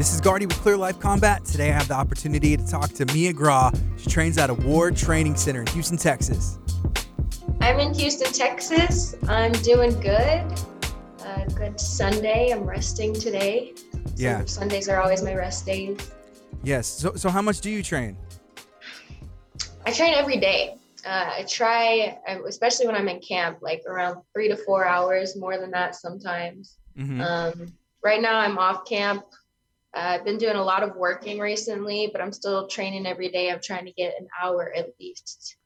This 0.00 0.14
is 0.14 0.20
Guardy 0.22 0.46
with 0.46 0.56
Clear 0.62 0.78
Life 0.78 0.98
Combat. 0.98 1.44
Today 1.44 1.68
I 1.68 1.74
have 1.74 1.86
the 1.86 1.92
opportunity 1.92 2.56
to 2.56 2.66
talk 2.66 2.88
to 2.92 3.04
Mia 3.12 3.34
Grawe. 3.34 3.70
She 3.98 4.08
trains 4.08 4.38
at 4.38 4.48
a 4.48 4.54
War 4.54 4.90
Training 4.90 5.36
Center 5.36 5.60
in 5.60 5.66
Houston, 5.66 5.98
Texas. 5.98 6.56
I'm 7.60 7.78
in 7.78 7.92
Houston, 7.92 8.32
Texas. 8.32 9.14
I'm 9.28 9.52
doing 9.52 9.90
good. 10.00 10.42
Uh, 11.22 11.44
good 11.54 11.78
Sunday. 11.78 12.48
I'm 12.50 12.62
resting 12.62 13.12
today. 13.12 13.74
So 13.92 14.00
Yeah. 14.16 14.42
Sundays 14.46 14.88
are 14.88 15.02
always 15.02 15.22
my 15.22 15.34
rest 15.34 15.66
days. 15.66 15.98
Yes. 16.62 16.86
So, 16.86 17.12
so 17.16 17.28
how 17.28 17.42
much 17.42 17.60
do 17.60 17.68
you 17.68 17.82
train? 17.82 18.16
I 19.84 19.92
train 19.92 20.14
every 20.14 20.38
day. 20.38 20.78
Uh, 21.04 21.30
I 21.40 21.42
try, 21.46 22.18
uh, 22.26 22.42
especially 22.46 22.86
when 22.86 22.96
I'm 22.96 23.08
in 23.08 23.20
camp, 23.20 23.58
like 23.60 23.82
around 23.86 24.22
three 24.32 24.48
to 24.48 24.56
four 24.56 24.86
hours, 24.86 25.36
more 25.36 25.58
than 25.58 25.70
that 25.72 25.94
sometimes. 25.94 26.78
Mhm. 26.98 27.20
Um, 27.20 27.74
right 28.02 28.22
now, 28.22 28.38
I'm 28.38 28.56
off 28.56 28.86
camp. 28.86 29.24
Uh, 29.94 30.00
I've 30.00 30.24
been 30.24 30.38
doing 30.38 30.56
a 30.56 30.62
lot 30.62 30.82
of 30.82 30.94
working 30.96 31.38
recently, 31.38 32.08
but 32.12 32.20
I'm 32.20 32.32
still 32.32 32.68
training 32.68 33.06
every 33.06 33.28
day. 33.28 33.50
I'm 33.50 33.60
trying 33.60 33.86
to 33.86 33.92
get 33.92 34.14
an 34.20 34.28
hour 34.40 34.72
at 34.76 34.90
least. 35.00 35.56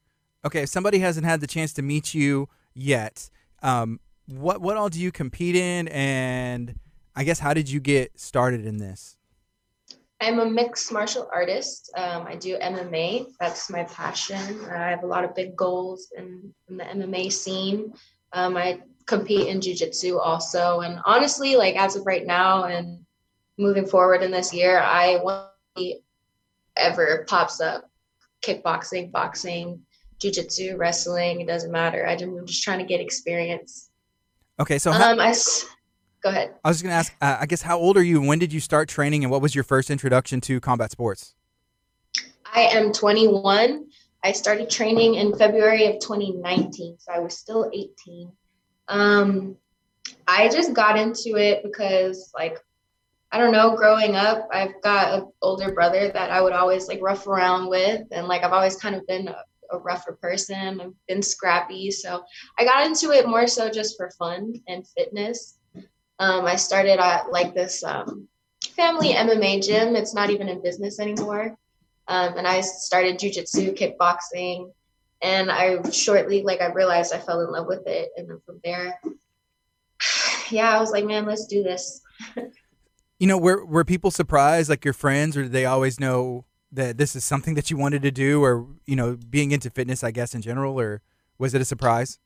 Okay, 0.45 0.63
if 0.63 0.69
somebody 0.69 0.99
hasn't 0.99 1.27
had 1.27 1.41
the 1.41 1.47
chance 1.47 1.73
to 1.75 1.83
meet 1.83 2.15
you 2.15 2.49
yet, 2.75 3.29
um, 3.63 4.01
what 4.27 4.61
what 4.61 4.77
all 4.77 4.89
do 4.89 5.01
you 5.01 5.13
compete 5.13 5.57
in, 5.57 5.89
and 5.89 6.79
I 7.15 7.25
guess 7.25 7.39
how 7.39 7.55
did 7.55 7.69
you 7.69 7.81
get 7.81 8.19
started 8.19 8.65
in 8.67 8.79
this? 8.79 9.17
I'm 10.21 10.39
a 10.39 10.47
mixed 10.47 10.91
martial 10.91 11.29
artist. 11.35 11.93
Um, 11.97 12.27
I 12.27 12.37
do 12.37 12.57
MMA. 12.59 13.27
That's 13.39 13.69
my 13.69 13.85
passion. 13.85 14.65
I 14.71 14.89
have 14.91 15.03
a 15.03 15.07
lot 15.07 15.25
of 15.25 15.35
big 15.35 15.55
goals 15.55 16.13
in, 16.17 16.55
in 16.69 16.77
the 16.79 16.85
MMA 16.85 17.31
scene. 17.31 17.93
Um, 18.33 18.57
I 18.57 18.81
compete 19.07 19.49
in 19.49 19.61
jujitsu 19.61 20.19
also. 20.19 20.81
And 20.81 20.99
honestly, 21.05 21.57
like 21.57 21.77
as 21.77 21.97
of 21.97 22.07
right 22.07 22.27
now 22.27 22.65
and 22.65 23.04
moving 23.59 23.87
forward 23.87 24.23
in 24.23 24.31
this 24.31 24.53
year, 24.53 24.81
I 24.81 25.17
want 25.23 25.51
to 25.77 25.83
be 25.83 26.01
ever 26.77 27.25
pops 27.29 27.61
up 27.61 27.91
kickboxing, 28.43 29.11
boxing, 29.11 29.81
jujitsu, 30.19 30.77
wrestling. 30.77 31.41
It 31.41 31.47
doesn't 31.47 31.73
matter. 31.73 32.07
I 32.07 32.15
just, 32.15 32.25
I'm 32.25 32.47
just 32.47 32.63
trying 32.63 32.79
to 32.79 32.85
get 32.85 33.01
experience. 33.01 33.91
Okay, 34.61 34.79
so 34.79 34.93
how, 34.93 35.13
Um, 35.13 35.21
I 35.21 35.35
go 36.23 36.31
ahead. 36.31 36.55
I 36.65 36.69
was 36.69 36.79
just 36.79 36.85
gonna 36.85 36.95
ask. 36.95 37.13
Uh, 37.21 37.39
I 37.41 37.47
guess 37.47 37.63
how 37.63 37.79
old 37.79 37.97
are 37.97 38.03
you? 38.03 38.21
When 38.21 38.39
did 38.39 38.53
you 38.53 38.61
start 38.61 38.89
training, 38.89 39.25
and 39.25 39.31
what 39.31 39.43
was 39.43 39.55
your 39.55 39.65
first 39.65 39.91
introduction 39.91 40.41
to 40.43 40.61
combat 40.61 40.91
sports? 40.91 41.35
I 42.55 42.63
am 42.63 42.93
21. 42.93 43.87
I 44.23 44.33
started 44.33 44.71
training 44.71 45.17
in 45.17 45.37
February 45.37 45.87
of 45.87 45.99
2019, 45.99 46.97
so 46.99 47.13
I 47.13 47.19
was 47.19 47.37
still 47.37 47.69
18. 47.75 48.31
Um, 48.89 49.57
I 50.29 50.49
just 50.49 50.73
got 50.73 50.97
into 50.99 51.37
it 51.37 51.63
because, 51.63 52.31
like, 52.35 52.59
I 53.35 53.39
don't 53.39 53.53
know, 53.53 53.77
growing 53.77 54.15
up, 54.15 54.49
I've 54.53 54.81
got 54.83 55.19
an 55.19 55.33
older 55.43 55.73
brother 55.73 56.09
that 56.09 56.31
I 56.31 56.41
would 56.41 56.53
always 56.53 56.89
like 56.89 57.03
rough 57.03 57.27
around 57.27 57.69
with, 57.69 58.07
and 58.13 58.29
like 58.29 58.45
I've 58.45 58.53
always 58.53 58.77
kind 58.77 58.95
of 58.95 59.07
been 59.07 59.29
a, 59.29 59.37
a 59.73 59.79
rougher 59.79 60.13
person. 60.13 60.81
I've 60.81 60.93
been 61.09 61.23
scrappy, 61.23 61.91
so 61.91 62.23
I 62.59 62.65
got 62.65 62.87
into 62.87 63.11
it 63.11 63.29
more 63.29 63.47
so 63.47 63.69
just 63.71 63.97
for 63.97 64.11
fun 64.19 64.55
and 64.69 64.87
fitness. 64.97 65.59
Um, 66.21 66.45
I 66.45 66.57
started 66.57 67.01
at 67.01 67.33
like 67.33 67.55
this 67.55 67.83
um, 67.83 68.29
family 68.71 69.15
MMA 69.15 69.67
gym. 69.67 69.97
It's 69.97 70.15
not 70.15 70.31
even 70.31 70.49
in 70.49 70.63
business 70.63 71.01
anymore 71.01 71.59
um, 72.09 72.37
and 72.37 72.47
I 72.47 72.61
started 72.61 73.19
jujitsu, 73.19 73.77
kickboxing, 73.77 74.71
and 75.23 75.51
I 75.51 75.89
shortly 75.91 76.43
like 76.43 76.61
I 76.61 76.67
realized 76.67 77.15
I 77.15 77.19
fell 77.19 77.41
in 77.41 77.51
love 77.51 77.67
with 77.67 77.87
it, 77.87 78.11
and 78.17 78.29
then 78.29 78.41
from 78.45 78.61
there, 78.63 79.01
yeah, 80.51 80.77
I 80.77 80.81
was 80.81 80.91
like, 80.91 81.05
man, 81.05 81.25
let's 81.25 81.47
do 81.47 81.63
this. 81.63 82.01
You 83.25 83.29
know, 83.29 83.39
were 83.39 83.65
were 83.65 83.87
people 83.87 84.11
surprised, 84.11 84.69
like 84.69 84.85
your 84.85 84.93
friends, 84.93 85.35
or 85.35 85.45
did 85.45 85.53
they 85.53 85.65
always 85.65 85.99
know 85.99 86.45
that 86.73 86.99
this 86.99 87.17
is 87.17 87.25
something 87.25 87.55
that 87.55 87.71
you 87.71 87.79
wanted 87.79 88.03
to 88.03 88.11
do, 88.11 88.45
or 88.45 88.67
you 88.85 88.97
know, 88.97 89.17
being 89.17 89.51
into 89.51 89.71
fitness, 89.71 90.05
I 90.05 90.11
guess 90.11 90.35
in 90.35 90.43
general, 90.43 90.79
or 90.79 91.01
was 91.39 91.55
it 91.55 91.63
a 91.63 91.65
surprise? 91.65 92.19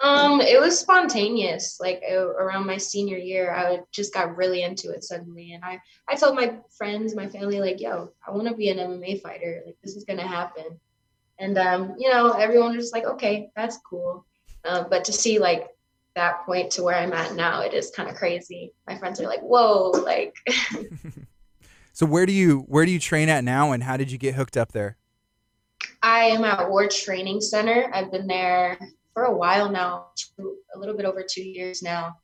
Um, 0.00 0.40
it 0.40 0.60
was 0.60 0.76
spontaneous. 0.76 1.78
Like 1.78 2.02
around 2.10 2.66
my 2.66 2.78
senior 2.78 3.16
year, 3.16 3.54
I 3.54 3.78
just 3.92 4.12
got 4.12 4.36
really 4.36 4.64
into 4.64 4.90
it 4.90 5.04
suddenly, 5.04 5.52
and 5.52 5.64
I 5.64 5.80
I 6.08 6.16
told 6.16 6.34
my 6.34 6.56
friends, 6.76 7.14
my 7.14 7.28
family, 7.28 7.60
like, 7.60 7.80
yo, 7.80 8.10
I 8.26 8.32
want 8.32 8.48
to 8.48 8.54
be 8.54 8.70
an 8.70 8.78
MMA 8.78 9.22
fighter. 9.22 9.62
Like 9.64 9.76
this 9.84 9.94
is 9.94 10.02
gonna 10.02 10.26
happen, 10.26 10.80
and 11.38 11.56
um, 11.58 11.94
you 11.96 12.10
know, 12.10 12.32
everyone 12.32 12.74
was 12.74 12.86
just 12.86 12.92
like, 12.92 13.04
okay, 13.04 13.50
that's 13.54 13.78
cool. 13.88 14.26
Uh, 14.64 14.82
but 14.90 15.04
to 15.04 15.12
see 15.12 15.38
like 15.38 15.68
that 16.18 16.44
point 16.44 16.70
to 16.72 16.82
where 16.82 16.96
I'm 16.96 17.12
at 17.12 17.34
now, 17.34 17.62
it 17.62 17.72
is 17.72 17.90
kind 17.90 18.08
of 18.10 18.16
crazy. 18.16 18.72
My 18.86 18.98
friends 18.98 19.20
are 19.20 19.26
like, 19.26 19.40
whoa, 19.40 19.90
like 20.04 20.34
So 21.98 22.06
where 22.06 22.26
do 22.26 22.32
you 22.32 22.60
where 22.68 22.86
do 22.86 22.92
you 22.92 23.00
train 23.00 23.28
at 23.28 23.42
now, 23.42 23.72
and 23.72 23.82
how 23.82 23.96
did 23.96 24.12
you 24.12 24.18
get 24.18 24.36
hooked 24.36 24.56
up 24.56 24.70
there? 24.70 24.96
I 26.00 26.26
am 26.26 26.44
at 26.44 26.70
War 26.70 26.86
Training 26.86 27.40
Center. 27.40 27.90
I've 27.92 28.12
been 28.12 28.28
there 28.28 28.78
for 29.12 29.24
a 29.24 29.36
while 29.36 29.68
now, 29.68 30.10
two, 30.14 30.58
a 30.76 30.78
little 30.78 30.96
bit 30.96 31.06
over 31.06 31.24
two 31.28 31.42
years 31.42 31.82
now. 31.82 32.14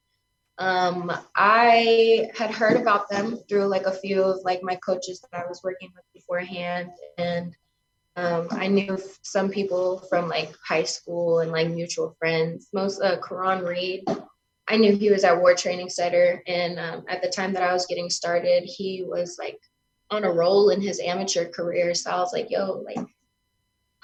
Um, 0.59 1.11
I 1.35 2.31
had 2.39 2.53
heard 2.53 2.77
about 2.81 3.11
them 3.11 3.37
through 3.49 3.65
like 3.65 3.87
a 3.87 3.91
few 3.91 4.23
of 4.23 4.39
like 4.45 4.63
my 4.63 4.77
coaches 4.77 5.21
that 5.21 5.43
I 5.43 5.49
was 5.49 5.61
working 5.65 5.91
with 5.93 6.05
beforehand, 6.15 6.91
and 7.19 7.53
um, 8.17 8.49
I 8.51 8.69
knew 8.69 8.99
some 9.23 9.51
people 9.51 9.99
from 10.09 10.29
like 10.29 10.55
high 10.67 10.85
school 10.85 11.41
and 11.41 11.51
like 11.51 11.69
mutual 11.69 12.15
friends. 12.19 12.69
Most 12.73 13.01
uh, 13.03 13.17
Karan 13.27 13.65
Reed, 13.65 14.05
I 14.69 14.77
knew 14.77 14.97
he 14.97 15.11
was 15.11 15.25
at 15.25 15.39
War 15.39 15.55
Training 15.55 15.91
Center, 15.91 16.43
and 16.47 16.79
um, 16.79 17.05
at 17.09 17.23
the 17.23 17.29
time 17.29 17.53
that 17.55 17.63
I 17.63 17.73
was 17.73 17.87
getting 17.87 18.11
started, 18.11 18.65
he 18.65 19.05
was 19.07 19.37
like 19.39 19.59
on 20.11 20.25
a 20.25 20.33
roll 20.33 20.71
in 20.71 20.81
his 20.81 21.01
amateur 21.01 21.47
career. 21.47 21.95
So 21.95 22.11
I 22.11 22.19
was 22.19 22.33
like, 22.33 22.51
"Yo, 22.51 22.85
like." 22.87 23.07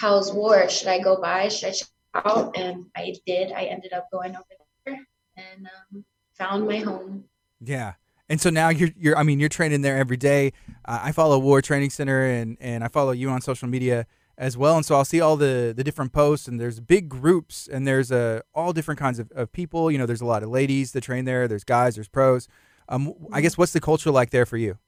how's 0.01 0.33
war? 0.33 0.69
Should 0.69 0.89
I 0.89 0.99
go 0.99 1.21
by? 1.21 1.49
Should 1.49 1.69
I 1.69 1.73
check 1.73 1.89
out? 2.15 2.57
And 2.57 2.87
I 2.97 3.15
did. 3.27 3.53
I 3.53 3.65
ended 3.65 3.93
up 3.93 4.09
going 4.11 4.35
over 4.35 4.45
there 4.87 4.99
and 5.37 5.67
um, 5.67 6.05
found 6.33 6.67
my 6.67 6.79
home. 6.79 7.25
Yeah. 7.61 7.93
And 8.31 8.41
so 8.41 8.49
now 8.49 8.69
you're 8.69 8.91
you're 8.97 9.19
I 9.19 9.25
mean 9.25 9.41
you're 9.41 9.49
training 9.49 9.83
there 9.83 9.99
every 9.99 10.17
day. 10.17 10.53
Uh, 10.85 11.01
I 11.03 11.13
follow 11.13 11.37
War 11.39 11.61
Training 11.61 11.91
Center 11.91 12.25
and 12.25 12.57
and 12.61 12.85
I 12.85 12.89
follow 12.89 13.11
you 13.11 13.29
on 13.29 13.41
social 13.41 13.69
media 13.69 14.07
as 14.39 14.57
well. 14.57 14.77
And 14.77 14.87
so 14.87 14.95
I'll 14.95 15.05
see 15.05 15.21
all 15.21 15.37
the 15.37 15.75
the 15.77 15.83
different 15.83 16.13
posts 16.13 16.47
and 16.47 16.61
there's 16.61 16.79
big 16.79 17.09
groups 17.09 17.69
and 17.71 17.89
there's 17.89 18.13
uh, 18.13 18.43
all 18.55 18.73
different 18.73 19.01
kinds 19.01 19.19
of, 19.19 19.33
of 19.33 19.51
people. 19.51 19.91
You 19.91 19.99
know, 19.99 20.07
there's 20.07 20.21
a 20.21 20.27
lot 20.27 20.45
of 20.45 20.49
ladies 20.49 20.93
that 20.93 21.01
train 21.03 21.25
there. 21.25 21.49
There's 21.49 21.65
guys. 21.65 21.97
There's 21.97 22.09
pros. 22.09 22.47
Um, 22.89 23.15
I 23.33 23.41
guess 23.41 23.59
what's 23.59 23.73
the 23.73 23.81
culture 23.81 24.13
like 24.13 24.31
there 24.31 24.47
for 24.47 24.57
you? 24.57 24.79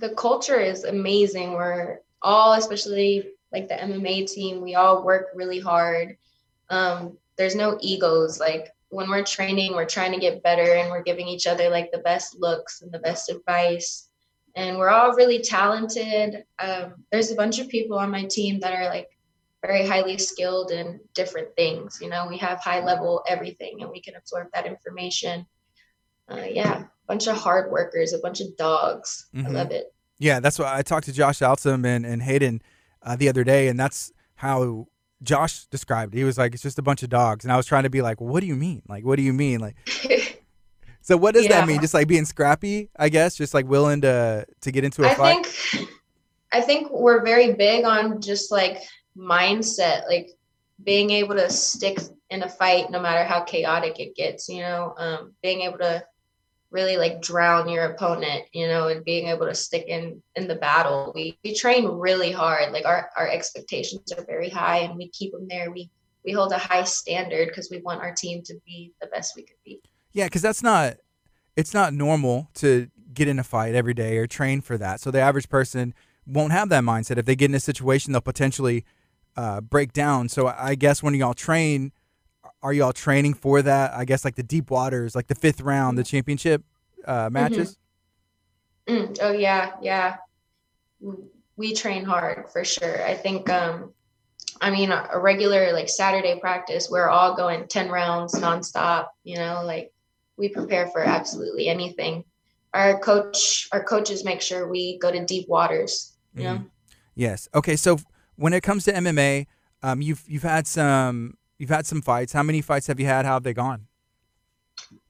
The 0.00 0.10
culture 0.10 0.58
is 0.58 0.82
amazing. 0.82 1.52
We're 1.52 2.00
all, 2.20 2.54
especially 2.54 3.30
like 3.52 3.68
the 3.68 3.74
MMA 3.74 4.28
team, 4.28 4.60
we 4.60 4.74
all 4.74 5.04
work 5.04 5.28
really 5.34 5.60
hard. 5.60 6.16
Um, 6.68 7.16
there's 7.36 7.54
no 7.54 7.78
egos. 7.80 8.40
Like 8.40 8.73
when 8.94 9.10
we're 9.10 9.24
training, 9.24 9.74
we're 9.74 9.84
trying 9.84 10.12
to 10.12 10.20
get 10.20 10.42
better 10.42 10.74
and 10.74 10.88
we're 10.90 11.02
giving 11.02 11.26
each 11.26 11.46
other 11.46 11.68
like 11.68 11.90
the 11.90 11.98
best 11.98 12.38
looks 12.38 12.80
and 12.82 12.92
the 12.92 13.00
best 13.00 13.28
advice. 13.28 14.08
And 14.54 14.78
we're 14.78 14.90
all 14.90 15.14
really 15.14 15.40
talented. 15.40 16.44
Um, 16.60 16.94
there's 17.10 17.32
a 17.32 17.34
bunch 17.34 17.58
of 17.58 17.68
people 17.68 17.98
on 17.98 18.10
my 18.10 18.24
team 18.24 18.60
that 18.60 18.72
are 18.72 18.84
like 18.88 19.08
very 19.66 19.84
highly 19.84 20.16
skilled 20.16 20.70
in 20.70 21.00
different 21.12 21.48
things. 21.56 21.98
You 22.00 22.08
know, 22.08 22.26
we 22.28 22.38
have 22.38 22.60
high 22.60 22.84
level 22.84 23.24
everything 23.28 23.78
and 23.80 23.90
we 23.90 24.00
can 24.00 24.14
absorb 24.14 24.46
that 24.54 24.66
information. 24.66 25.44
Uh, 26.28 26.44
yeah, 26.48 26.82
a 26.82 26.86
bunch 27.08 27.26
of 27.26 27.36
hard 27.36 27.72
workers, 27.72 28.12
a 28.12 28.18
bunch 28.18 28.40
of 28.40 28.56
dogs. 28.56 29.26
I 29.34 29.38
Mhm. 29.38 29.52
love 29.54 29.70
it. 29.72 29.92
Yeah, 30.18 30.38
that's 30.38 30.58
why 30.58 30.72
I 30.78 30.82
talked 30.82 31.06
to 31.06 31.12
Josh 31.12 31.40
Altsum 31.40 31.84
and, 31.84 32.06
and 32.06 32.22
Hayden 32.22 32.62
uh, 33.02 33.16
the 33.16 33.28
other 33.28 33.42
day, 33.42 33.66
and 33.66 33.78
that's 33.78 34.12
how 34.36 34.86
Josh 35.22 35.66
described. 35.66 36.14
He 36.14 36.24
was 36.24 36.36
like, 36.36 36.54
it's 36.54 36.62
just 36.62 36.78
a 36.78 36.82
bunch 36.82 37.02
of 37.02 37.08
dogs. 37.08 37.44
And 37.44 37.52
I 37.52 37.56
was 37.56 37.66
trying 37.66 37.84
to 37.84 37.90
be 37.90 38.02
like, 38.02 38.20
what 38.20 38.40
do 38.40 38.46
you 38.46 38.56
mean? 38.56 38.82
Like, 38.88 39.04
what 39.04 39.16
do 39.16 39.22
you 39.22 39.32
mean? 39.32 39.60
Like, 39.60 39.76
so 41.00 41.16
what 41.16 41.34
does 41.34 41.44
Yeah. 41.44 41.60
that 41.60 41.66
mean? 41.68 41.80
Just 41.80 41.94
like 41.94 42.08
being 42.08 42.24
scrappy, 42.24 42.90
I 42.96 43.08
guess, 43.08 43.34
just 43.36 43.54
like 43.54 43.66
willing 43.66 44.00
to 44.02 44.46
to 44.60 44.72
get 44.72 44.84
into 44.84 45.02
a 45.04 45.08
I 45.08 45.14
fight. 45.14 45.46
think 45.46 45.88
I 46.52 46.60
think 46.60 46.90
we're 46.90 47.24
very 47.24 47.52
big 47.54 47.84
on 47.84 48.20
just 48.20 48.50
like 48.52 48.78
mindset, 49.16 50.06
like 50.08 50.30
being 50.82 51.10
able 51.10 51.34
to 51.36 51.48
stick 51.50 51.98
in 52.30 52.42
a 52.42 52.48
fight 52.48 52.90
no 52.90 53.00
matter 53.00 53.24
how 53.24 53.42
chaotic 53.42 54.00
it 54.00 54.14
gets, 54.16 54.48
you 54.48 54.60
know, 54.60 54.94
um, 54.98 55.32
being 55.42 55.62
able 55.62 55.78
to 55.78 56.04
really 56.74 56.96
like 56.96 57.22
drown 57.22 57.68
your 57.68 57.84
opponent, 57.84 58.44
you 58.52 58.66
know, 58.66 58.88
and 58.88 59.04
being 59.04 59.28
able 59.28 59.46
to 59.46 59.54
stick 59.54 59.86
in 59.86 60.20
in 60.34 60.48
the 60.48 60.56
battle. 60.56 61.12
We 61.14 61.38
we 61.44 61.54
train 61.54 61.86
really 61.86 62.32
hard. 62.32 62.72
Like 62.72 62.84
our 62.84 63.08
our 63.16 63.28
expectations 63.28 64.12
are 64.12 64.24
very 64.24 64.50
high 64.50 64.78
and 64.78 64.96
we 64.96 65.08
keep 65.08 65.32
them 65.32 65.46
there. 65.48 65.70
We 65.70 65.90
we 66.24 66.32
hold 66.32 66.52
a 66.52 66.58
high 66.58 66.84
standard 66.84 67.48
because 67.48 67.68
we 67.70 67.80
want 67.80 68.00
our 68.00 68.12
team 68.12 68.42
to 68.42 68.54
be 68.66 68.92
the 69.00 69.06
best 69.06 69.36
we 69.36 69.42
could 69.42 69.56
be. 69.64 69.80
Yeah, 70.12 70.26
because 70.26 70.42
that's 70.42 70.62
not 70.62 70.96
it's 71.56 71.72
not 71.72 71.94
normal 71.94 72.50
to 72.54 72.88
get 73.14 73.28
in 73.28 73.38
a 73.38 73.44
fight 73.44 73.76
every 73.76 73.94
day 73.94 74.18
or 74.18 74.26
train 74.26 74.60
for 74.60 74.76
that. 74.76 75.00
So 75.00 75.12
the 75.12 75.20
average 75.20 75.48
person 75.48 75.94
won't 76.26 76.52
have 76.52 76.68
that 76.70 76.82
mindset. 76.82 77.18
If 77.18 77.26
they 77.26 77.36
get 77.36 77.50
in 77.50 77.54
a 77.54 77.60
situation, 77.60 78.12
they'll 78.12 78.20
potentially 78.20 78.84
uh, 79.36 79.60
break 79.60 79.92
down. 79.92 80.28
So 80.28 80.48
I 80.48 80.74
guess 80.74 81.02
when 81.02 81.14
y'all 81.14 81.34
train, 81.34 81.92
are 82.64 82.72
y'all 82.72 82.94
training 82.94 83.34
for 83.34 83.60
that? 83.60 83.92
I 83.92 84.06
guess 84.06 84.24
like 84.24 84.36
the 84.36 84.42
deep 84.42 84.70
waters, 84.70 85.14
like 85.14 85.26
the 85.26 85.34
fifth 85.34 85.60
round, 85.60 85.98
the 85.98 86.02
championship 86.02 86.64
uh, 87.04 87.28
matches. 87.30 87.76
Mm, 88.88 89.18
oh 89.20 89.32
yeah, 89.32 89.72
yeah. 89.82 90.16
We 91.56 91.74
train 91.74 92.04
hard 92.04 92.48
for 92.50 92.64
sure. 92.64 93.04
I 93.04 93.14
think 93.14 93.50
um 93.50 93.92
I 94.62 94.70
mean 94.70 94.90
a 94.90 95.18
regular 95.18 95.72
like 95.74 95.90
Saturday 95.90 96.40
practice, 96.40 96.88
we're 96.90 97.08
all 97.08 97.36
going 97.36 97.68
10 97.68 97.90
rounds 97.90 98.34
nonstop, 98.34 99.08
you 99.24 99.36
know, 99.36 99.62
like 99.64 99.92
we 100.38 100.48
prepare 100.48 100.88
for 100.88 101.02
absolutely 101.04 101.68
anything. 101.68 102.24
Our 102.72 102.98
coach 102.98 103.68
our 103.72 103.84
coaches 103.84 104.24
make 104.24 104.40
sure 104.40 104.68
we 104.68 104.98
go 104.98 105.12
to 105.12 105.24
deep 105.24 105.48
waters, 105.48 106.16
you 106.34 106.44
know. 106.44 106.56
Mhm. 106.56 106.70
Yes. 107.14 107.46
Okay. 107.54 107.76
So 107.76 107.98
when 108.36 108.54
it 108.54 108.62
comes 108.62 108.84
to 108.84 108.92
MMA, 108.92 109.46
um, 109.82 110.00
you've 110.00 110.24
you've 110.26 110.42
had 110.42 110.66
some 110.66 111.36
you've 111.64 111.74
had 111.74 111.86
some 111.86 112.02
fights. 112.02 112.34
How 112.34 112.42
many 112.42 112.60
fights 112.60 112.88
have 112.88 113.00
you 113.00 113.06
had? 113.06 113.24
How 113.24 113.32
have 113.34 113.42
they 113.42 113.54
gone? 113.54 113.86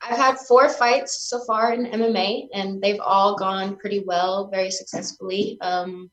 I've 0.00 0.16
had 0.16 0.38
four 0.38 0.68
fights 0.68 1.20
so 1.28 1.42
far 1.44 1.72
in 1.72 1.86
MMA, 1.86 2.46
and 2.54 2.80
they've 2.80 3.00
all 3.00 3.34
gone 3.36 3.74
pretty 3.74 4.04
well, 4.06 4.46
very 4.48 4.70
successfully. 4.70 5.58
Um, 5.60 6.12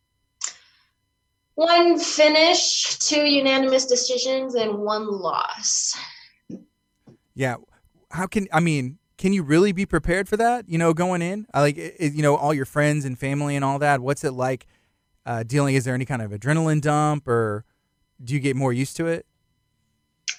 one 1.54 2.00
finish, 2.00 2.98
two 2.98 3.22
unanimous 3.24 3.86
decisions, 3.86 4.56
and 4.56 4.80
one 4.80 5.08
loss. 5.08 5.96
Yeah. 7.36 7.58
How 8.10 8.26
can 8.26 8.48
I 8.52 8.62
mean? 8.62 8.98
Can 9.20 9.32
you 9.34 9.44
really 9.44 9.72
be 9.74 9.86
prepared 9.86 10.28
for 10.28 10.38
that? 10.38 10.68
You 10.68 10.80
know, 10.80 10.92
going 10.96 11.22
in, 11.22 11.46
I 11.54 11.62
like 11.62 11.78
i- 11.78 11.94
i- 12.00 12.06
you 12.06 12.24
know 12.24 12.36
all 12.36 12.56
your 12.56 12.66
friends 12.66 13.06
and 13.06 13.20
family 13.20 13.56
and 13.56 13.64
all 13.64 13.78
that. 13.78 14.02
What's 14.02 14.24
it 14.24 14.32
like 14.32 14.66
uh, 15.28 15.44
dealing? 15.44 15.76
Is 15.76 15.86
there 15.86 15.94
any 15.94 16.06
kind 16.06 16.24
of 16.24 16.32
adrenaline 16.32 16.82
dump, 16.82 17.28
or 17.28 17.64
do 18.24 18.34
you 18.34 18.40
get 18.40 18.56
more 18.56 18.74
used 18.74 18.98
to 18.98 19.06
it? 19.06 19.28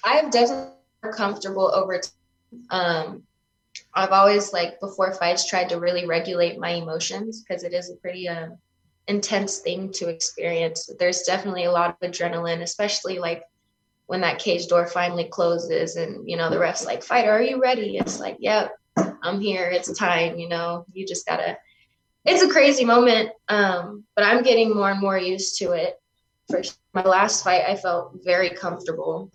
I've 0.03 0.31
definitely 0.31 0.73
comfortable 1.15 1.73
over 1.73 1.99
time. 1.99 2.63
Um, 2.69 3.23
I've 3.93 4.11
always 4.11 4.53
like 4.53 4.79
before 4.79 5.13
fights 5.13 5.47
tried 5.47 5.69
to 5.69 5.79
really 5.79 6.05
regulate 6.05 6.59
my 6.59 6.71
emotions 6.71 7.41
because 7.41 7.63
it 7.63 7.73
is 7.73 7.89
a 7.89 7.95
pretty 7.95 8.27
um, 8.27 8.57
intense 9.07 9.59
thing 9.59 9.91
to 9.93 10.09
experience. 10.09 10.89
There's 10.99 11.23
definitely 11.23 11.65
a 11.65 11.71
lot 11.71 11.89
of 11.89 12.11
adrenaline, 12.11 12.61
especially 12.61 13.19
like 13.19 13.43
when 14.07 14.21
that 14.21 14.39
cage 14.39 14.67
door 14.67 14.85
finally 14.85 15.25
closes 15.25 15.95
and 15.95 16.29
you 16.29 16.37
know 16.37 16.49
the 16.49 16.59
ref's 16.59 16.85
like, 16.85 17.03
"Fighter, 17.03 17.31
are 17.31 17.41
you 17.41 17.59
ready?" 17.59 17.97
It's 17.97 18.19
like, 18.19 18.37
"Yep, 18.39 18.75
I'm 19.23 19.39
here. 19.39 19.69
It's 19.69 19.97
time." 19.97 20.37
You 20.37 20.49
know, 20.49 20.85
you 20.93 21.05
just 21.05 21.25
gotta. 21.25 21.57
It's 22.25 22.43
a 22.43 22.49
crazy 22.49 22.85
moment, 22.85 23.31
um, 23.49 24.05
but 24.15 24.23
I'm 24.23 24.43
getting 24.43 24.73
more 24.73 24.91
and 24.91 25.01
more 25.01 25.17
used 25.17 25.57
to 25.59 25.71
it. 25.71 25.99
For 26.49 26.61
my 26.93 27.03
last 27.03 27.43
fight, 27.43 27.63
I 27.67 27.75
felt 27.75 28.19
very 28.23 28.49
comfortable. 28.49 29.31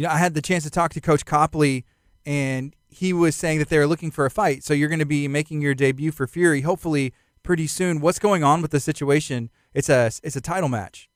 You 0.00 0.06
know, 0.06 0.14
I 0.14 0.16
had 0.16 0.32
the 0.32 0.40
chance 0.40 0.64
to 0.64 0.70
talk 0.70 0.94
to 0.94 1.00
Coach 1.02 1.26
Copley, 1.26 1.84
and 2.24 2.74
he 2.88 3.12
was 3.12 3.36
saying 3.36 3.58
that 3.58 3.68
they're 3.68 3.86
looking 3.86 4.10
for 4.10 4.24
a 4.24 4.30
fight. 4.30 4.64
So 4.64 4.72
you're 4.72 4.88
going 4.88 5.00
to 5.00 5.04
be 5.04 5.28
making 5.28 5.60
your 5.60 5.74
debut 5.74 6.10
for 6.10 6.26
Fury, 6.26 6.62
hopefully 6.62 7.12
pretty 7.42 7.66
soon. 7.66 8.00
What's 8.00 8.18
going 8.18 8.42
on 8.42 8.62
with 8.62 8.70
the 8.70 8.80
situation? 8.80 9.50
It's 9.74 9.90
a 9.90 10.10
it's 10.22 10.36
a 10.36 10.40
title 10.40 10.70
match. 10.70 11.10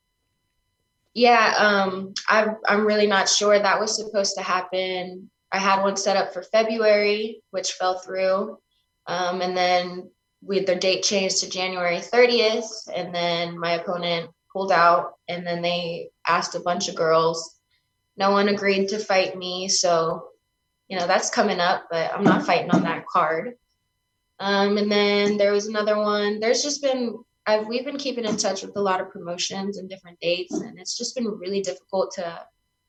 Yeah, 1.14 1.54
um, 1.56 2.12
I, 2.28 2.48
I'm 2.68 2.86
really 2.86 3.06
not 3.06 3.26
sure. 3.26 3.58
That 3.58 3.80
was 3.80 3.96
supposed 3.96 4.36
to 4.36 4.42
happen. 4.42 5.30
I 5.50 5.56
had 5.56 5.82
one 5.82 5.96
set 5.96 6.18
up 6.18 6.34
for 6.34 6.42
February, 6.42 7.40
which 7.52 7.72
fell 7.72 8.00
through. 8.00 8.58
Um, 9.06 9.40
and 9.40 9.56
then 9.56 10.10
we 10.42 10.60
the 10.60 10.76
date 10.76 11.04
changed 11.04 11.40
to 11.40 11.48
January 11.48 12.00
30th. 12.00 12.68
And 12.94 13.14
then 13.14 13.58
my 13.58 13.76
opponent 13.76 14.28
pulled 14.52 14.72
out. 14.72 15.14
And 15.26 15.46
then 15.46 15.62
they 15.62 16.10
asked 16.28 16.54
a 16.54 16.60
bunch 16.60 16.90
of 16.90 16.96
girls. 16.96 17.54
No 18.16 18.30
one 18.30 18.48
agreed 18.48 18.88
to 18.88 18.98
fight 18.98 19.36
me. 19.36 19.68
So, 19.68 20.28
you 20.88 20.98
know, 20.98 21.06
that's 21.06 21.30
coming 21.30 21.60
up, 21.60 21.86
but 21.90 22.12
I'm 22.12 22.24
not 22.24 22.46
fighting 22.46 22.70
on 22.70 22.82
that 22.82 23.06
card. 23.06 23.54
Um, 24.38 24.78
and 24.78 24.90
then 24.90 25.36
there 25.36 25.52
was 25.52 25.66
another 25.66 25.98
one. 25.98 26.40
There's 26.40 26.62
just 26.62 26.82
been 26.82 27.16
I've 27.46 27.66
we've 27.66 27.84
been 27.84 27.98
keeping 27.98 28.24
in 28.24 28.36
touch 28.36 28.62
with 28.62 28.76
a 28.76 28.80
lot 28.80 29.00
of 29.00 29.10
promotions 29.10 29.78
and 29.78 29.88
different 29.88 30.18
dates, 30.20 30.54
and 30.54 30.78
it's 30.78 30.96
just 30.96 31.14
been 31.14 31.26
really 31.26 31.60
difficult 31.60 32.12
to 32.12 32.40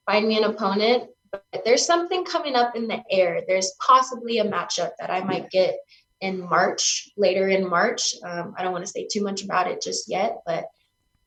find 0.06 0.26
me 0.26 0.38
an 0.38 0.44
opponent. 0.44 1.10
But 1.30 1.62
there's 1.64 1.84
something 1.84 2.24
coming 2.24 2.54
up 2.54 2.76
in 2.76 2.88
the 2.88 3.02
air. 3.10 3.42
There's 3.46 3.74
possibly 3.80 4.38
a 4.38 4.44
matchup 4.44 4.92
that 4.98 5.10
I 5.10 5.22
might 5.22 5.50
get 5.50 5.76
in 6.20 6.40
March, 6.40 7.10
later 7.16 7.48
in 7.48 7.68
March. 7.68 8.14
Um, 8.24 8.54
I 8.56 8.62
don't 8.62 8.72
want 8.72 8.86
to 8.86 8.90
say 8.90 9.06
too 9.10 9.22
much 9.22 9.44
about 9.44 9.66
it 9.70 9.82
just 9.82 10.08
yet, 10.08 10.38
but 10.46 10.64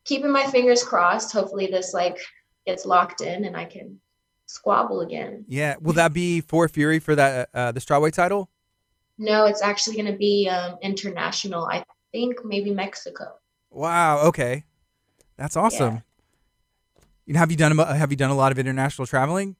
keeping 0.06 0.32
my 0.32 0.46
fingers 0.48 0.84
crossed. 0.84 1.32
Hopefully, 1.32 1.68
this 1.68 1.94
like 1.94 2.18
gets 2.66 2.86
locked 2.86 3.22
in 3.22 3.46
and 3.46 3.56
I 3.56 3.66
can 3.66 4.00
squabble 4.46 5.02
again. 5.02 5.46
Yeah. 5.48 5.76
Will 5.80 5.94
that 5.94 6.14
be 6.14 6.42
for 6.42 6.68
Fury 6.68 7.00
for 7.00 7.16
that 7.16 7.50
uh, 7.54 7.72
the 7.72 7.80
strawweight 7.80 8.14
title? 8.14 8.50
No, 9.18 9.46
it's 9.46 9.62
actually 9.62 9.96
going 9.98 10.12
to 10.12 10.18
be 10.18 10.48
um, 10.50 10.78
international. 10.82 11.66
I 11.66 11.84
think 12.12 12.44
maybe 12.44 12.72
Mexico. 12.72 13.36
Wow. 13.70 14.20
Okay. 14.28 14.64
That's 15.38 15.56
awesome. 15.56 16.04
You 17.26 17.34
know, 17.34 17.40
have 17.40 17.52
you 17.52 17.58
done 17.58 17.78
a- 17.80 17.96
have 17.96 18.12
you 18.12 18.18
done 18.18 18.32
a 18.32 18.36
lot 18.36 18.52
of 18.52 18.60
international 18.60 19.06
traveling? 19.06 19.56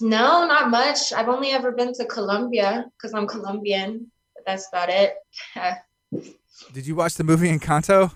No, 0.00 0.46
not 0.46 0.70
much. 0.70 1.12
I've 1.12 1.28
only 1.28 1.50
ever 1.50 1.72
been 1.72 1.92
to 1.94 2.04
Colombia 2.06 2.86
because 2.96 3.14
I'm 3.14 3.26
Colombian, 3.26 4.10
but 4.34 4.44
that's 4.46 4.66
about 4.68 4.88
it. 4.88 5.14
Did 6.72 6.86
you 6.86 6.94
watch 6.94 7.14
the 7.14 7.24
movie 7.24 7.56
Encanto? 7.56 8.12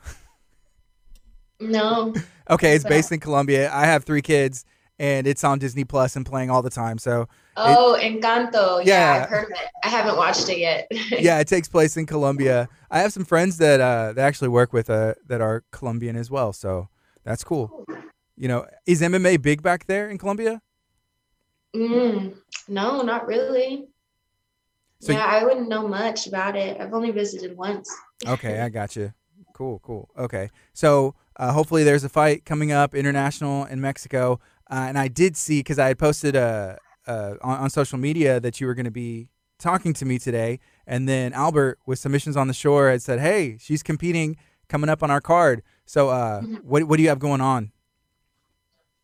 no. 1.60 2.14
Okay, 2.50 2.74
it's 2.74 2.84
based 2.84 3.12
in 3.12 3.20
Colombia. 3.20 3.72
I 3.72 3.86
have 3.86 4.04
three 4.04 4.22
kids, 4.22 4.64
and 4.98 5.26
it's 5.26 5.44
on 5.44 5.58
Disney 5.58 5.84
Plus 5.84 6.16
and 6.16 6.26
playing 6.26 6.50
all 6.50 6.62
the 6.62 6.70
time. 6.70 6.98
So 6.98 7.28
Oh, 7.56 7.98
Encanto. 8.00 8.84
Yeah, 8.84 9.14
Yeah. 9.14 9.22
I've 9.22 9.30
heard 9.30 9.44
of 9.44 9.50
it. 9.52 9.68
I 9.82 9.88
haven't 9.88 10.16
watched 10.16 10.48
it 10.48 10.58
yet. 10.58 10.88
yeah, 11.20 11.38
it 11.38 11.48
takes 11.48 11.68
place 11.68 11.96
in 11.96 12.06
Colombia. 12.06 12.68
I 12.90 13.00
have 13.00 13.12
some 13.12 13.24
friends 13.24 13.58
that 13.58 13.80
uh, 13.80 14.12
that 14.12 14.24
actually 14.24 14.48
work 14.48 14.72
with 14.72 14.90
uh, 14.90 15.14
that 15.26 15.40
are 15.40 15.62
Colombian 15.70 16.16
as 16.16 16.30
well. 16.30 16.52
So 16.52 16.88
that's 17.24 17.44
cool. 17.44 17.86
You 18.36 18.48
know, 18.48 18.66
is 18.86 19.00
MMA 19.00 19.40
big 19.40 19.62
back 19.62 19.86
there 19.86 20.08
in 20.10 20.18
Colombia? 20.18 20.60
mm, 21.74 22.36
no, 22.68 23.02
not 23.02 23.26
really. 23.26 23.88
So 25.00 25.12
yeah, 25.12 25.26
I 25.26 25.44
wouldn't 25.44 25.68
know 25.68 25.86
much 25.86 26.26
about 26.26 26.56
it. 26.56 26.80
I've 26.80 26.94
only 26.94 27.10
visited 27.10 27.56
once. 27.56 27.94
Okay, 28.26 28.60
I 28.60 28.68
got 28.80 28.96
you. 28.96 29.12
Cool, 29.52 29.80
cool. 29.84 30.08
Okay, 30.18 30.50
so 30.72 31.14
uh, 31.36 31.52
hopefully 31.52 31.84
there's 31.84 32.04
a 32.04 32.08
fight 32.08 32.44
coming 32.44 32.72
up 32.72 32.94
international 32.94 33.64
in 33.64 33.80
Mexico, 33.80 34.40
uh, 34.70 34.86
and 34.88 34.98
I 34.98 35.08
did 35.08 35.36
see 35.36 35.60
because 35.60 35.78
I 35.78 35.88
had 35.88 35.98
posted 35.98 36.36
uh, 36.36 36.76
uh, 37.06 37.34
on, 37.42 37.58
on 37.60 37.70
social 37.70 37.98
media 37.98 38.40
that 38.40 38.60
you 38.60 38.66
were 38.66 38.74
going 38.74 38.84
to 38.84 38.90
be 38.90 39.28
talking 39.58 39.92
to 39.94 40.04
me 40.04 40.18
today, 40.18 40.60
and 40.86 41.08
then 41.08 41.32
Albert 41.32 41.78
with 41.86 41.98
submissions 41.98 42.36
on 42.36 42.48
the 42.48 42.54
shore 42.54 42.90
had 42.90 43.02
said, 43.02 43.20
"Hey, 43.20 43.56
she's 43.58 43.82
competing 43.82 44.36
coming 44.68 44.88
up 44.90 45.02
on 45.02 45.10
our 45.10 45.20
card." 45.20 45.62
So, 45.86 46.08
uh, 46.08 46.40
Mhm. 46.42 46.62
what 46.64 46.84
what 46.84 46.96
do 46.96 47.02
you 47.02 47.08
have 47.08 47.18
going 47.18 47.40
on? 47.40 47.72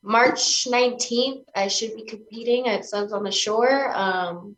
March 0.03 0.67
19th, 0.67 1.45
I 1.55 1.69
should 1.69 1.95
be 1.95 2.05
competing 2.05 2.69
at 2.69 2.87
Subs 2.87 3.13
on 3.13 3.23
the 3.23 3.31
Shore. 3.31 3.95
Um, 3.95 4.57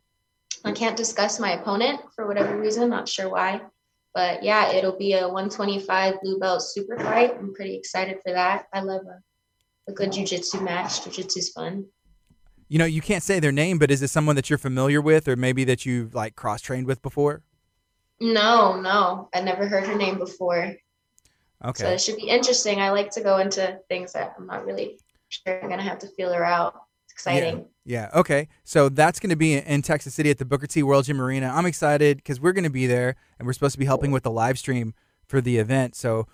I 0.63 0.71
can't 0.71 0.95
discuss 0.95 1.39
my 1.39 1.51
opponent 1.59 1.99
for 2.15 2.25
whatever 2.27 2.57
reason, 2.57 2.89
not 2.89 3.09
sure 3.09 3.29
why. 3.29 3.61
But 4.13 4.43
yeah, 4.43 4.71
it'll 4.71 4.97
be 4.97 5.13
a 5.13 5.27
125 5.27 6.21
blue 6.21 6.39
belt 6.39 6.61
super 6.61 6.97
fight. 6.99 7.35
I'm 7.37 7.53
pretty 7.53 7.75
excited 7.75 8.19
for 8.23 8.31
that. 8.33 8.67
I 8.71 8.81
love 8.81 9.01
a, 9.07 9.91
a 9.91 9.93
good 9.93 10.11
jujitsu 10.11 10.61
match. 10.63 11.01
Jujitsu's 11.01 11.49
fun. 11.49 11.85
You 12.67 12.79
know, 12.79 12.85
you 12.85 13.01
can't 13.01 13.23
say 13.23 13.39
their 13.39 13.51
name, 13.51 13.77
but 13.77 13.91
is 13.91 14.01
it 14.01 14.09
someone 14.09 14.35
that 14.35 14.49
you're 14.49 14.59
familiar 14.59 15.01
with, 15.01 15.27
or 15.27 15.35
maybe 15.35 15.63
that 15.65 15.85
you've 15.85 16.13
like 16.15 16.35
cross 16.35 16.61
trained 16.61 16.87
with 16.87 17.01
before? 17.01 17.41
No, 18.19 18.79
no, 18.79 19.29
I 19.33 19.41
never 19.41 19.67
heard 19.67 19.85
her 19.85 19.97
name 19.97 20.17
before. 20.17 20.75
Okay. 21.65 21.83
So 21.83 21.89
it 21.89 22.01
should 22.01 22.17
be 22.17 22.29
interesting. 22.29 22.79
I 22.79 22.91
like 22.91 23.11
to 23.11 23.21
go 23.21 23.37
into 23.37 23.79
things 23.89 24.13
that 24.13 24.33
I'm 24.37 24.47
not 24.47 24.65
really 24.65 24.99
sure 25.29 25.61
I'm 25.61 25.69
gonna 25.69 25.83
have 25.83 25.99
to 25.99 26.07
feel 26.07 26.31
her 26.31 26.43
out. 26.43 26.75
It's 27.05 27.13
exciting. 27.13 27.65
Yeah. 27.85 28.09
Okay. 28.13 28.47
So 28.63 28.89
that's 28.89 29.19
going 29.19 29.29
to 29.29 29.35
be 29.35 29.55
in 29.55 29.81
Texas 29.81 30.13
City 30.13 30.29
at 30.29 30.37
the 30.37 30.45
Booker 30.45 30.67
T 30.67 30.83
World 30.83 31.05
Gym 31.05 31.19
Arena. 31.19 31.51
I'm 31.53 31.65
excited 31.65 32.17
because 32.17 32.39
we're 32.39 32.53
going 32.53 32.63
to 32.63 32.69
be 32.69 32.87
there 32.87 33.15
and 33.37 33.45
we're 33.45 33.53
supposed 33.53 33.73
to 33.73 33.79
be 33.79 33.85
helping 33.85 34.11
with 34.11 34.23
the 34.23 34.31
live 34.31 34.57
stream 34.57 34.93
for 35.27 35.41
the 35.41 35.57
event. 35.57 35.95
So 35.95 36.27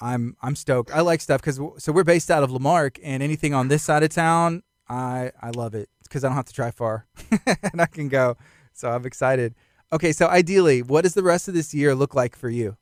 I'm 0.00 0.36
I'm 0.42 0.56
stoked. 0.56 0.92
I 0.92 1.00
like 1.00 1.20
stuff 1.20 1.40
because 1.40 1.60
so 1.78 1.92
we're 1.92 2.04
based 2.04 2.30
out 2.30 2.42
of 2.42 2.50
La 2.50 2.58
Marque 2.58 2.98
and 3.02 3.22
anything 3.22 3.54
on 3.54 3.68
this 3.68 3.82
side 3.82 4.02
of 4.02 4.10
town, 4.10 4.62
I 4.88 5.32
I 5.40 5.50
love 5.50 5.74
it 5.74 5.88
because 6.04 6.24
I 6.24 6.28
don't 6.28 6.36
have 6.36 6.46
to 6.46 6.52
drive 6.52 6.74
far 6.74 7.06
and 7.46 7.80
I 7.80 7.86
can 7.86 8.08
go. 8.08 8.36
So 8.72 8.90
I'm 8.90 9.06
excited. 9.06 9.54
Okay. 9.92 10.12
So 10.12 10.26
ideally, 10.28 10.82
what 10.82 11.02
does 11.02 11.14
the 11.14 11.22
rest 11.22 11.48
of 11.48 11.54
this 11.54 11.74
year 11.74 11.94
look 11.94 12.14
like 12.14 12.36
for 12.36 12.48
you? 12.48 12.76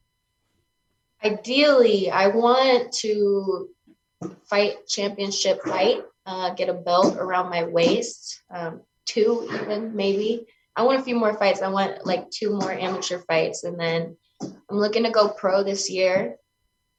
Ideally, 1.22 2.10
I 2.10 2.28
want 2.28 2.92
to 3.00 3.68
fight 4.48 4.86
championship 4.86 5.62
fight, 5.62 6.02
uh, 6.26 6.50
get 6.54 6.68
a 6.68 6.74
belt 6.74 7.16
around 7.16 7.50
my 7.50 7.64
waist, 7.64 8.42
um, 8.54 8.82
two 9.06 9.48
even 9.54 9.94
maybe. 9.94 10.46
I 10.76 10.82
want 10.82 11.00
a 11.00 11.02
few 11.02 11.16
more 11.16 11.34
fights. 11.34 11.62
I 11.62 11.68
want 11.68 12.06
like 12.06 12.30
two 12.30 12.50
more 12.50 12.72
amateur 12.72 13.18
fights, 13.20 13.64
and 13.64 13.78
then 13.78 14.16
I'm 14.42 14.76
looking 14.76 15.04
to 15.04 15.10
go 15.10 15.28
pro 15.28 15.62
this 15.62 15.90
year, 15.90 16.36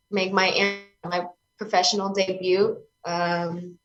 make 0.09 0.31
my 0.31 0.79
my 1.03 1.27
professional 1.57 2.13
debut. 2.13 2.77
Um, 3.05 3.77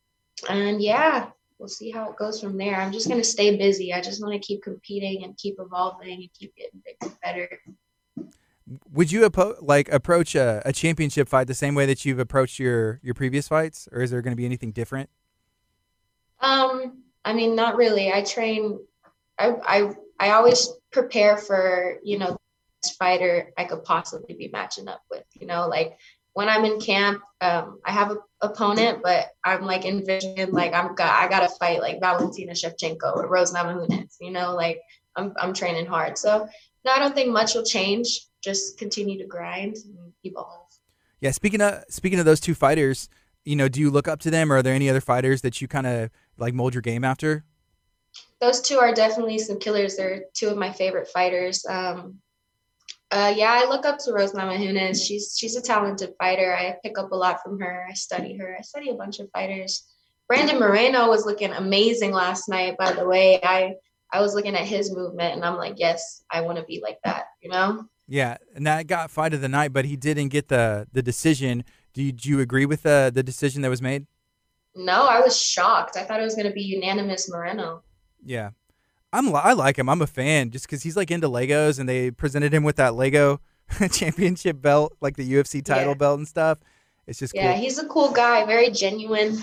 and 0.49 0.83
yeah, 0.83 1.31
we'll 1.59 1.69
see 1.69 1.91
how 1.91 2.11
it 2.11 2.17
goes 2.17 2.41
from 2.41 2.59
there. 2.59 2.77
I'm 2.77 2.93
just 2.93 3.09
gonna 3.09 3.25
stay 3.25 3.57
busy. 3.57 3.93
I 3.93 4.01
just 4.01 4.21
want 4.21 4.35
to 4.35 4.47
keep 4.47 4.63
competing 4.63 5.25
and 5.25 5.37
keep 5.37 5.57
evolving 5.59 6.13
and 6.13 6.31
keep 6.39 6.55
getting 6.57 6.83
bigger 6.85 7.15
better. 7.23 7.49
Would 8.91 9.13
you 9.13 9.29
appo- 9.29 9.59
like 9.61 9.93
approach 9.93 10.35
a, 10.35 10.61
a 10.65 10.73
championship 10.73 11.29
fight 11.29 11.47
the 11.47 11.55
same 11.55 11.77
way 11.77 11.87
that 11.87 12.05
you've 12.05 12.19
approached 12.19 12.59
your 12.59 13.01
your 13.03 13.15
previous 13.15 13.47
fights, 13.47 13.89
or 13.93 14.03
is 14.03 14.11
there 14.11 14.23
going 14.23 14.33
to 14.33 14.37
be 14.37 14.45
anything 14.45 14.73
different? 14.73 15.09
Um, 16.41 17.03
I 17.25 17.33
mean, 17.33 17.57
not 17.57 17.77
really. 17.77 18.13
I 18.13 18.23
train. 18.23 18.79
I 19.39 19.55
I 19.63 19.95
I 20.19 20.31
always 20.31 20.71
prepare 20.93 21.37
for 21.37 21.99
you 22.03 22.19
know 22.19 22.37
fighter 22.99 23.53
I 23.57 23.65
could 23.65 23.85
possibly 23.85 24.35
be 24.35 24.49
matching 24.49 24.89
up 24.89 25.03
with. 25.11 25.25
You 25.35 25.47
know, 25.47 25.69
like 25.69 25.99
when 26.33 26.49
I'm 26.49 26.65
in 26.65 26.79
camp, 26.81 27.23
um, 27.41 27.81
I 27.85 27.93
have 27.93 28.11
an 28.11 28.19
opponent, 28.41 29.01
but 29.03 29.29
I'm 29.45 29.63
like 29.63 29.85
envisioning 29.85 30.53
like 30.53 30.75
I'm 30.75 30.95
got 30.95 31.23
I 31.23 31.29
gotta 31.29 31.49
fight 31.49 31.81
like 31.81 32.01
Valentina 32.01 32.53
Shevchenko 32.53 33.17
or 33.17 33.29
Rose 33.29 33.53
Namajunas. 33.53 34.17
You 34.21 34.31
know, 34.31 34.55
like 34.55 34.81
I'm 35.17 35.33
I'm 35.41 35.53
training 35.53 35.87
hard. 35.87 36.19
So 36.19 36.49
no, 36.85 36.93
I 36.93 36.99
don't 36.99 37.15
think 37.15 37.31
much 37.31 37.55
will 37.55 37.65
change. 37.65 38.27
Just 38.43 38.79
continue 38.79 39.19
to 39.19 39.27
grind 39.27 39.77
and 39.77 40.13
evolve. 40.23 40.69
Yeah. 41.21 41.31
Speaking 41.31 41.61
of 41.61 41.85
speaking 41.89 42.19
of 42.19 42.25
those 42.25 42.41
two 42.41 42.55
fighters, 42.55 43.09
you 43.45 43.57
know, 43.57 43.69
do 43.69 43.81
you 43.81 43.91
look 43.91 44.07
up 44.07 44.21
to 44.21 44.31
them, 44.31 44.53
or 44.53 44.57
are 44.57 44.63
there 44.63 44.75
any 44.75 44.89
other 44.89 45.01
fighters 45.01 45.43
that 45.43 45.61
you 45.61 45.69
kind 45.69 45.87
of 45.87 46.11
like 46.39 46.55
mold 46.55 46.75
your 46.75 46.83
game 46.83 47.05
after? 47.05 47.45
Those 48.41 48.61
two 48.61 48.79
are 48.79 48.93
definitely 48.93 49.39
some 49.39 49.59
killers. 49.59 49.97
They're 49.97 50.25
two 50.35 50.49
of 50.49 50.57
my 50.57 50.73
favorite 50.73 51.09
fighters. 51.09 51.65
Um, 51.67 52.21
uh, 53.11 53.33
yeah, 53.37 53.61
I 53.63 53.69
look 53.69 53.87
up 53.87 53.99
to 54.01 54.13
Rose 54.13 54.33
Namajunas. 54.33 55.07
She's 55.07 55.37
she's 55.39 55.57
a 55.57 55.63
talented 55.63 56.15
fighter. 56.19 56.55
I 56.55 56.77
pick 56.83 56.99
up 56.99 57.13
a 57.13 57.17
lot 57.17 57.43
from 57.43 57.61
her. 57.61 57.87
I 57.89 57.95
study 57.95 58.37
her. 58.37 58.57
I 58.59 58.63
study 58.63 58.91
a 58.91 58.95
bunch 58.95 59.21
of 59.21 59.31
fighters. 59.31 59.87
Brandon 60.29 60.59
Moreno 60.59 61.09
was 61.09 61.25
looking 61.25 61.53
amazing 61.53 62.13
last 62.13 62.49
night. 62.49 62.77
By 62.79 62.93
the 62.93 63.07
way, 63.07 63.41
I 63.43 63.75
I 64.13 64.21
was 64.21 64.35
looking 64.35 64.57
at 64.57 64.67
his 64.67 64.95
movement 64.95 65.35
and 65.35 65.45
I'm 65.45 65.57
like, 65.57 65.75
yes, 65.77 66.23
I 66.31 66.41
want 66.41 66.59
to 66.59 66.65
be 66.65 66.81
like 66.83 66.99
that. 67.05 67.27
You 67.41 67.51
know? 67.51 67.85
Yeah, 68.09 68.37
and 68.55 68.67
that 68.67 68.87
got 68.87 69.11
fight 69.11 69.35
of 69.35 69.41
the 69.41 69.49
night, 69.49 69.73
but 69.73 69.85
he 69.85 69.97
didn't 69.97 70.29
get 70.29 70.49
the 70.49 70.89
the 70.93 71.03
decision. 71.03 71.65
Do 71.93 72.03
you, 72.03 72.13
do 72.13 72.29
you 72.29 72.41
agree 72.41 72.67
with 72.67 72.83
the 72.83 73.11
the 73.15 73.23
decision 73.23 73.63
that 73.63 73.69
was 73.69 73.83
made? 73.83 74.07
No, 74.77 75.07
I 75.07 75.21
was 75.21 75.41
shocked. 75.41 75.97
I 75.97 76.03
thought 76.05 76.21
it 76.21 76.25
was 76.25 76.35
going 76.35 76.47
to 76.47 76.53
be 76.53 76.63
unanimous 76.63 77.31
Moreno. 77.31 77.83
Yeah, 78.25 78.51
I'm 79.13 79.35
I 79.35 79.53
like 79.55 79.79
him. 79.79 79.89
I'm 79.89 80.03
a 80.03 80.07
fan 80.07 80.51
just 80.51 80.67
because 80.67 80.83
he's 80.83 80.97
like 80.97 81.11
into 81.11 81.29
Legos, 81.29 81.79
and 81.79 81.89
they 81.89 82.11
presented 82.11 82.53
him 82.53 82.63
with 82.63 82.77
that 82.77 82.95
Lego 82.95 83.41
championship 83.93 84.61
belt, 84.61 84.97
like 85.01 85.17
the 85.17 85.29
UFC 85.33 85.65
title 85.65 85.89
Yeah. 85.93 85.95
belt 85.95 86.19
and 86.19 86.29
stuff. 86.29 86.59
It's 87.07 87.19
just 87.19 87.35
Yeah, 87.35 87.53
cool. 87.55 87.63
he's 87.63 87.79
a 87.79 87.87
cool 87.87 88.11
guy, 88.13 88.45
very 88.45 88.71
genuine. 88.71 89.39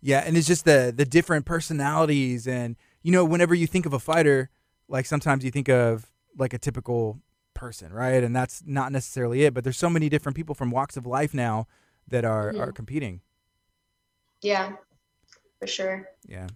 Yeah, 0.00 0.22
and 0.26 0.36
it's 0.36 0.46
just 0.46 0.64
the 0.64 0.92
the 0.94 1.04
different 1.04 1.44
personalities, 1.46 2.46
and 2.46 2.76
you 3.02 3.12
know, 3.12 3.24
whenever 3.24 3.54
you 3.54 3.66
think 3.66 3.86
of 3.86 3.92
a 3.92 3.98
fighter, 3.98 4.50
like 4.88 5.06
sometimes 5.06 5.44
you 5.44 5.50
think 5.50 5.68
of 5.68 6.10
like 6.38 6.52
a 6.52 6.58
typical 6.58 7.20
person, 7.54 7.92
right? 7.92 8.22
And 8.24 8.34
that's 8.34 8.62
not 8.66 8.92
necessarily 8.92 9.44
it. 9.44 9.54
But 9.54 9.64
there's 9.64 9.76
so 9.78 9.88
many 9.90 10.08
different 10.08 10.36
people 10.36 10.54
from 10.54 10.70
walks 10.70 10.96
of 10.96 11.06
life 11.06 11.32
now 11.34 11.66
that 12.08 12.24
are 12.24 12.52
Mhm. 12.52 12.60
are 12.60 12.72
competing. 12.72 13.20
Yeah, 14.44 14.72
for 15.58 15.66
sure. 15.66 16.06
Yeah. 16.28 16.48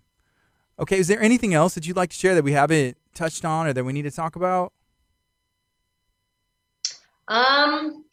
Okay, 0.78 0.98
is 0.98 1.08
there 1.08 1.22
anything 1.22 1.54
else 1.54 1.74
that 1.74 1.86
you'd 1.86 1.96
like 1.96 2.10
to 2.10 2.16
share 2.16 2.34
that 2.34 2.44
we 2.44 2.52
haven't 2.52 2.98
touched 3.14 3.46
on 3.46 3.66
or 3.66 3.72
that 3.72 3.82
we 3.82 3.94
need 3.94 4.02
to 4.02 4.10
talk 4.10 4.36
about? 4.36 4.74
Um, 7.28 8.04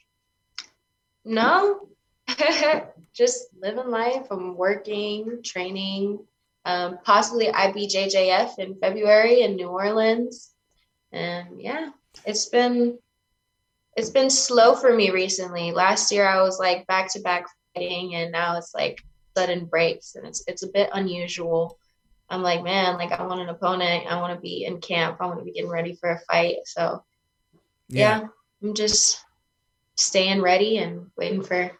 no, 1.25 1.89
just 3.13 3.48
living 3.62 3.89
life. 3.89 4.27
I'm 4.32 4.55
working, 4.55 5.44
training. 5.44 6.20
Um, 6.63 6.98
possibly 7.03 7.48
IBJJF 7.48 8.58
in 8.58 8.79
February 8.79 9.41
in 9.41 9.58
New 9.58 9.67
Orleans, 9.67 10.51
and 11.12 11.62
yeah, 11.62 11.89
it's 12.25 12.48
been 12.48 12.98
it's 13.98 14.10
been 14.10 14.29
slow 14.29 14.74
for 14.74 14.96
me 14.96 15.12
recently. 15.12 15.72
Last 15.72 16.13
year 16.13 16.25
I 16.25 16.41
was 16.41 16.60
like 16.60 16.88
back 16.88 17.12
to 17.12 17.20
back 17.20 17.46
fighting, 17.75 18.15
and 18.15 18.32
now 18.32 18.58
it's 18.58 18.74
like 18.74 19.03
sudden 19.36 19.65
breaks, 19.65 20.15
and 20.15 20.25
it's 20.25 20.44
it's 20.48 20.63
a 20.63 20.68
bit 20.68 20.89
unusual. 20.94 21.77
I'm 22.30 22.42
like, 22.42 22.63
man, 22.63 22.98
like 22.98 23.12
I 23.12 23.25
want 23.25 23.42
an 23.42 23.50
opponent. 23.50 24.08
I 24.08 24.20
want 24.20 24.34
to 24.34 24.39
be 24.39 24.65
in 24.65 24.80
camp. 24.82 25.18
I 25.20 25.25
want 25.27 25.39
to 25.39 25.46
be 25.46 25.51
getting 25.51 25.70
ready 25.70 25.96
for 25.96 26.10
a 26.10 26.20
fight. 26.32 26.58
So 26.65 27.04
yeah, 27.89 28.27
I'm 28.63 28.74
just 28.74 29.24
staying 29.96 30.42
ready 30.42 30.77
and 30.77 31.08
waiting 31.18 31.44
for 31.44 31.72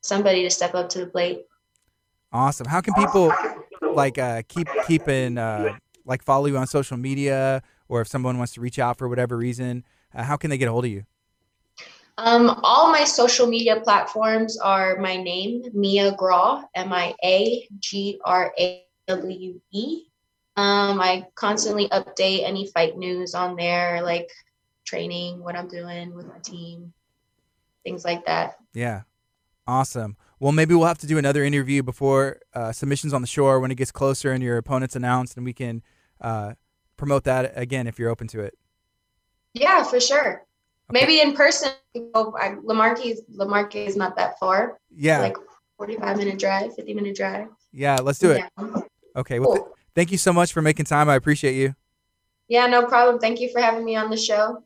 somebody 0.00 0.42
to 0.42 0.50
step 0.50 0.74
up 0.74 0.88
to 0.90 1.00
the 1.00 1.06
plate. 1.06 1.42
Awesome. 2.32 2.66
How 2.66 2.80
can 2.80 2.94
people 2.94 3.32
like 3.94 4.18
uh, 4.18 4.42
keep 4.48 4.68
keeping 4.86 5.38
uh, 5.38 5.76
like 6.04 6.22
follow 6.22 6.46
you 6.46 6.56
on 6.56 6.66
social 6.66 6.96
media, 6.96 7.62
or 7.88 8.00
if 8.00 8.08
someone 8.08 8.38
wants 8.38 8.54
to 8.54 8.60
reach 8.60 8.78
out 8.78 8.98
for 8.98 9.08
whatever 9.08 9.36
reason, 9.36 9.84
uh, 10.14 10.22
how 10.22 10.36
can 10.36 10.50
they 10.50 10.58
get 10.58 10.68
a 10.68 10.72
hold 10.72 10.84
of 10.84 10.90
you? 10.90 11.04
Um, 12.24 12.60
all 12.62 12.92
my 12.92 13.02
social 13.02 13.48
media 13.48 13.80
platforms 13.80 14.56
are 14.56 14.96
my 14.98 15.16
name, 15.16 15.64
Mia 15.74 16.12
Grawe, 16.12 16.62
M 16.76 16.92
I 16.92 17.16
A 17.24 17.66
G 17.80 18.20
R 18.24 18.54
A 18.56 18.84
W 19.08 19.60
E. 19.72 20.04
Um, 20.56 21.00
I 21.00 21.26
constantly 21.34 21.88
update 21.88 22.44
any 22.44 22.68
fight 22.68 22.96
news 22.96 23.34
on 23.34 23.56
there, 23.56 24.02
like 24.02 24.30
training, 24.84 25.42
what 25.42 25.56
I'm 25.56 25.66
doing 25.66 26.14
with 26.14 26.26
my 26.28 26.38
team, 26.38 26.92
things 27.82 28.04
like 28.04 28.24
that. 28.26 28.56
Yeah. 28.72 29.02
Awesome. 29.66 30.16
Well, 30.38 30.52
maybe 30.52 30.76
we'll 30.76 30.86
have 30.86 30.98
to 30.98 31.08
do 31.08 31.18
another 31.18 31.42
interview 31.42 31.82
before 31.82 32.38
uh, 32.54 32.70
submissions 32.70 33.12
on 33.12 33.20
the 33.20 33.26
shore 33.26 33.58
when 33.58 33.72
it 33.72 33.76
gets 33.76 33.90
closer 33.90 34.30
and 34.30 34.44
your 34.44 34.58
opponent's 34.58 34.94
announced, 34.94 35.36
and 35.36 35.44
we 35.44 35.52
can 35.52 35.82
uh, 36.20 36.54
promote 36.96 37.24
that 37.24 37.52
again 37.56 37.88
if 37.88 37.98
you're 37.98 38.10
open 38.10 38.28
to 38.28 38.40
it. 38.40 38.56
Yeah, 39.54 39.82
for 39.82 39.98
sure. 39.98 40.46
Maybe 40.92 41.20
in 41.20 41.34
person. 41.34 41.70
Oh, 42.14 42.34
I, 42.38 42.54
La 42.62 42.74
Marque, 42.74 43.00
Lamarque 43.30 43.76
is 43.76 43.96
not 43.96 44.14
that 44.16 44.38
far. 44.38 44.78
Yeah. 44.94 45.20
Like 45.20 45.36
45 45.78 46.16
minute 46.18 46.38
drive, 46.38 46.74
50 46.74 46.94
minute 46.94 47.16
drive. 47.16 47.48
yeah. 47.72 47.96
Let's 47.96 48.18
do 48.18 48.30
it. 48.30 48.44
Yeah. 48.58 48.80
Okay. 49.16 49.40
Well, 49.40 49.54
th- 49.54 49.66
thank 49.94 50.12
you 50.12 50.18
so 50.18 50.32
much 50.32 50.52
for 50.52 50.62
making 50.62 50.84
time. 50.86 51.08
I 51.08 51.16
appreciate 51.16 51.54
you. 51.54 51.74
Yeah, 52.48 52.66
no 52.66 52.84
problem. 52.84 53.18
Thank 53.18 53.40
you 53.40 53.50
for 53.50 53.60
having 53.60 53.84
me 53.84 53.96
on 53.96 54.10
the 54.10 54.16
show. 54.16 54.62